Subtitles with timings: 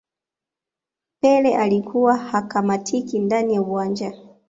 [1.21, 4.15] pele alikuwa hakamatiki ndani ya uwanja